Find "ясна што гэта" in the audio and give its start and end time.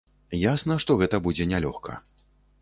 0.53-1.19